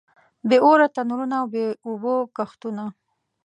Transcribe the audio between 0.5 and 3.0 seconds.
اوره تنورونه او بې اوبو کښتونه.